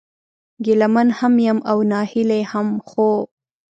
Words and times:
ګيله 0.63 0.87
من 0.93 1.07
هم 1.19 1.33
يم 1.47 1.57
او 1.71 1.77
ناهيلی 1.91 2.41
هم، 2.51 2.67
خو 2.87 3.09